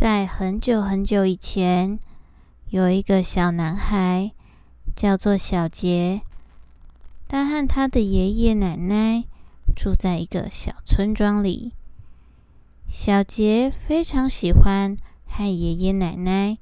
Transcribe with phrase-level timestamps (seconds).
[0.00, 2.00] 在很久很久以前，
[2.70, 4.32] 有一个小男孩，
[4.96, 6.22] 叫做小杰。
[7.28, 9.24] 他和他的爷爷奶奶
[9.76, 11.74] 住在一个小村庄里。
[12.88, 16.56] 小杰非常喜欢和爷爷奶奶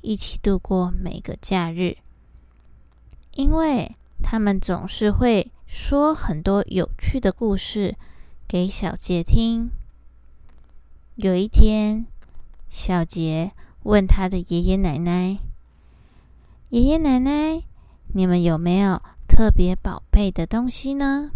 [0.00, 1.96] 一起度过每个假日，
[3.32, 7.96] 因为他们总是会说很多有趣的故事
[8.46, 9.72] 给小杰听。
[11.16, 12.06] 有一天，
[12.76, 13.52] 小杰
[13.84, 15.38] 问他的爷爷奶奶
[16.70, 17.62] ：“爷爷奶奶，
[18.08, 21.30] 你们有没有特别宝贝的东西呢？”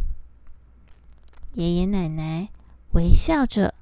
[1.55, 2.49] 爷爷奶奶
[2.91, 3.73] 微笑着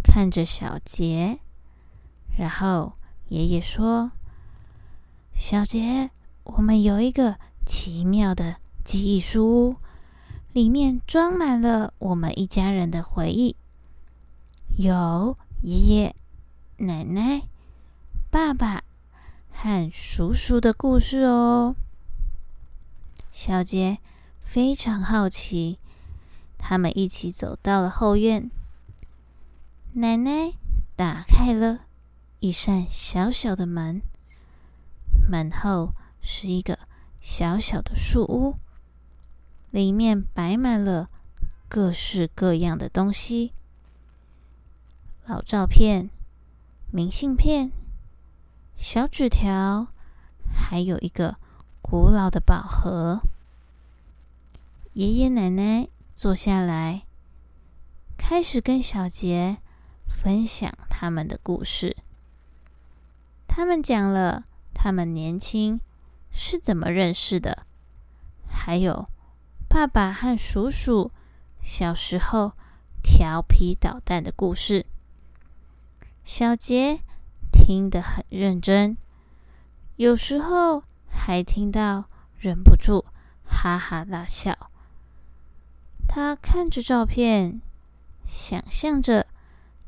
[0.00, 1.40] 看着小杰，
[2.38, 2.92] 然后
[3.30, 4.12] 爷爷说
[5.36, 6.08] ：“小杰，
[6.44, 9.76] 我们有一个奇妙的记忆书屋，
[10.52, 13.56] 里面装满了我们一家人的回忆。”
[14.78, 16.16] 有爷爷、
[16.84, 17.42] 奶奶、
[18.28, 18.82] 爸爸
[19.52, 21.76] 和叔叔的故事哦。
[23.30, 23.98] 小杰
[24.40, 25.78] 非常好奇，
[26.58, 28.50] 他们一起走到了后院。
[29.92, 30.54] 奶奶
[30.96, 31.82] 打开了
[32.40, 34.02] 一扇小小的门，
[35.30, 36.80] 门后是一个
[37.20, 38.56] 小小的树屋，
[39.70, 41.08] 里面摆满了
[41.68, 43.52] 各式各样的东西。
[45.26, 46.10] 老照片、
[46.94, 47.72] 明信片、
[48.76, 49.86] 小纸条，
[50.54, 51.36] 还有一个
[51.80, 53.22] 古老的宝盒。
[54.92, 57.06] 爷爷奶奶坐下来，
[58.18, 59.56] 开始跟小杰
[60.06, 61.96] 分享他们的故事。
[63.48, 65.80] 他们讲了他们年轻
[66.30, 67.64] 是怎么认识的，
[68.46, 69.08] 还有
[69.66, 71.10] 爸爸和叔叔
[71.62, 72.52] 小时候
[73.02, 74.84] 调皮捣蛋的故事。
[76.24, 77.00] 小杰
[77.50, 78.96] 听得很认真，
[79.96, 82.04] 有时候还听到
[82.38, 83.04] 忍不住
[83.44, 84.70] 哈哈大笑。
[86.08, 87.60] 他看着照片，
[88.26, 89.26] 想象着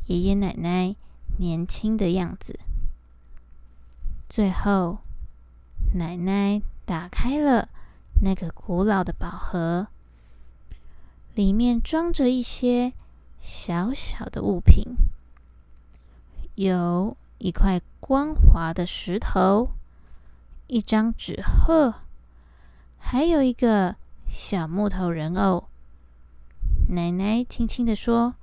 [0.06, 0.96] 爷爷奶奶
[1.38, 2.58] 年轻的样子。
[4.28, 4.98] 最后，
[5.94, 7.68] 奶奶打开了
[8.22, 9.88] 那个古老的宝盒，
[11.34, 12.92] 里面装着一些
[13.40, 14.96] 小小的物品。
[16.54, 19.70] 有一块光滑的石头，
[20.68, 21.94] 一张纸鹤，
[22.96, 23.96] 还有一个
[24.28, 25.68] 小木头人偶。
[26.90, 28.36] 奶奶轻轻的说：“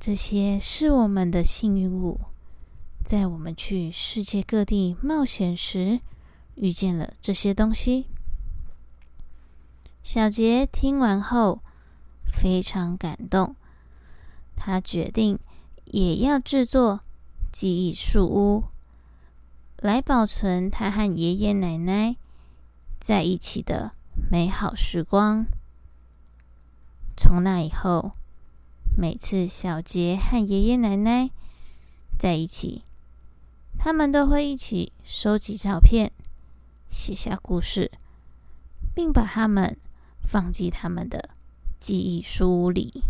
[0.00, 2.20] 这些是我们的幸运物，
[3.04, 6.00] 在我们去世界各地冒险时
[6.56, 8.08] 遇见了这些东西。”
[10.02, 11.62] 小杰听完后
[12.32, 13.54] 非常感动，
[14.56, 15.38] 他决定。
[15.86, 17.00] 也要制作
[17.50, 18.64] 记忆树屋，
[19.78, 22.16] 来保存他和爷爷奶奶
[22.98, 23.92] 在一起的
[24.30, 25.46] 美好时光。
[27.16, 28.12] 从那以后，
[28.96, 31.30] 每次小杰和爷爷奶奶
[32.18, 32.82] 在一起，
[33.78, 36.12] 他们都会一起收集照片，
[36.88, 37.90] 写下故事，
[38.94, 39.76] 并把它们
[40.22, 41.30] 放进他们的
[41.78, 43.02] 记忆书里。